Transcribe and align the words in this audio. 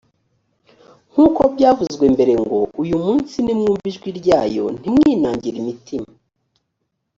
nk’uko 1.11 1.41
byavuzwe 1.53 2.05
mbere 2.15 2.33
ngo 2.41 2.57
uyu 2.81 2.95
munsi 3.05 3.35
nimwumva 3.41 3.85
ijwi 3.91 4.09
ryayo 4.19 4.65
ntimwinangire 4.77 5.55
imitima 5.63 6.09